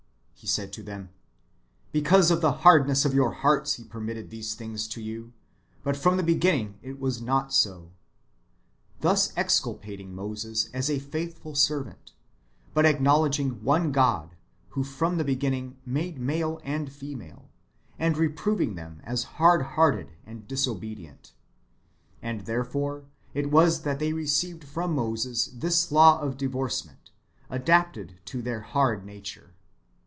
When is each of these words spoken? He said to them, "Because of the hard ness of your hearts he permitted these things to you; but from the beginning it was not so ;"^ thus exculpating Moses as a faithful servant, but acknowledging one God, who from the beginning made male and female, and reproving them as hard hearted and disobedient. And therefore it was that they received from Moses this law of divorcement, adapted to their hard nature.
He 0.33 0.47
said 0.47 0.73
to 0.73 0.81
them, 0.81 1.09
"Because 1.91 2.31
of 2.31 2.41
the 2.41 2.51
hard 2.65 2.87
ness 2.87 3.05
of 3.05 3.13
your 3.13 3.31
hearts 3.31 3.75
he 3.75 3.83
permitted 3.83 4.31
these 4.31 4.55
things 4.55 4.87
to 4.87 4.99
you; 4.99 5.33
but 5.83 5.95
from 5.95 6.17
the 6.17 6.23
beginning 6.23 6.79
it 6.81 6.99
was 6.99 7.21
not 7.21 7.53
so 7.53 7.75
;"^ 8.99 9.01
thus 9.01 9.31
exculpating 9.37 10.15
Moses 10.15 10.67
as 10.73 10.89
a 10.89 10.97
faithful 10.97 11.53
servant, 11.53 12.13
but 12.73 12.87
acknowledging 12.87 13.63
one 13.63 13.91
God, 13.91 14.31
who 14.69 14.83
from 14.83 15.17
the 15.17 15.23
beginning 15.23 15.77
made 15.85 16.17
male 16.19 16.59
and 16.63 16.91
female, 16.91 17.51
and 17.99 18.17
reproving 18.17 18.73
them 18.73 18.99
as 19.03 19.25
hard 19.37 19.61
hearted 19.61 20.11
and 20.25 20.47
disobedient. 20.47 21.33
And 22.19 22.47
therefore 22.47 23.03
it 23.35 23.51
was 23.51 23.83
that 23.83 23.99
they 23.99 24.11
received 24.13 24.63
from 24.63 24.95
Moses 24.95 25.51
this 25.53 25.91
law 25.91 26.19
of 26.19 26.35
divorcement, 26.35 27.11
adapted 27.47 28.15
to 28.25 28.41
their 28.41 28.61
hard 28.61 29.05
nature. 29.05 29.53